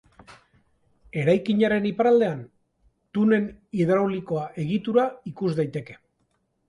Eraikinaren 1.23 1.85
iparraldean, 1.89 2.41
tunel 3.17 3.45
hidraulikoaren 3.81 4.59
egitura 4.67 5.05
ikus 5.35 5.51
daiteke. 5.61 5.99